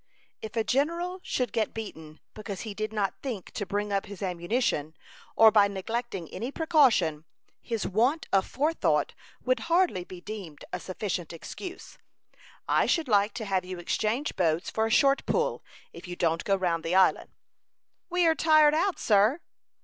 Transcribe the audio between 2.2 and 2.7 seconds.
because